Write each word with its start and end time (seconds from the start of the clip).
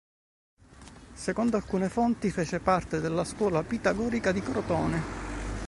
Secondo 1.13 1.57
alcune 1.57 1.87
fonti, 1.87 2.31
fece 2.31 2.59
parte 2.59 3.01
della 3.01 3.23
scuola 3.23 3.61
pitagorica 3.61 4.31
di 4.31 4.41
Crotone. 4.41 5.01